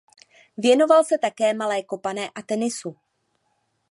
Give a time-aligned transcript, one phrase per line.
[0.57, 2.95] Věnoval se také malé kopané a tenisu.